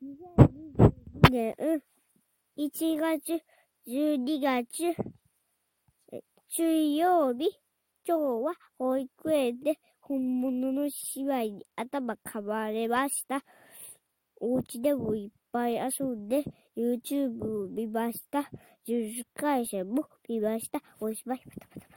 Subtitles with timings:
[0.00, 1.82] 2022年
[2.56, 3.42] 1月
[3.88, 4.94] 12月
[6.48, 7.50] 水曜日
[8.06, 13.42] 今日は保育園で本物の芝居に頭かまれました。
[14.40, 16.44] お家でもいっぱい遊んで
[16.76, 18.48] YouTube を見ました。
[18.86, 20.80] 呪術回戦も見ました。
[21.00, 21.42] おしまい。
[21.44, 21.87] またまた